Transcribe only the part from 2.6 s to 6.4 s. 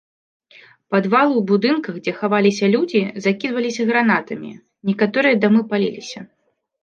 людзі закідваліся гранатамі, некаторыя дамы паліліся.